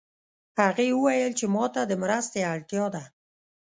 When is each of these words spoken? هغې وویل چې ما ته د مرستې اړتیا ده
هغې 0.59 0.87
وویل 0.93 1.31
چې 1.39 1.45
ما 1.55 1.65
ته 1.73 1.81
د 1.85 1.91
مرستې 2.01 2.39
اړتیا 2.53 2.85
ده 2.95 3.03